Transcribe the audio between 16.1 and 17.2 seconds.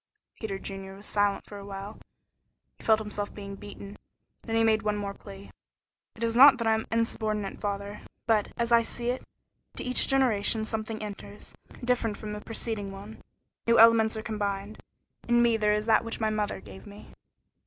my mother gave me."